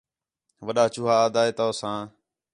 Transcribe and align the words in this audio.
وݙّا 0.65 0.85
چوہا 0.93 1.15
آہدا 1.23 1.41
ہِے 1.45 1.51
تو 1.57 1.67
ساں 1.79 1.99